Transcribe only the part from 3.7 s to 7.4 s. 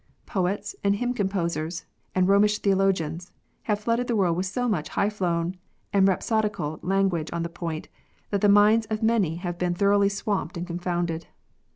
flooded the world with so much high flown and rhapsodical language